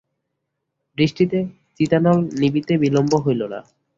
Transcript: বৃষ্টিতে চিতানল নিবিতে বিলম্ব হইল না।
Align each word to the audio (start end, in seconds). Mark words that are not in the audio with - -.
বৃষ্টিতে 0.97 1.39
চিতানল 1.77 2.17
নিবিতে 2.39 2.73
বিলম্ব 2.77 3.13
হইল 3.25 3.41
না। 3.47 3.59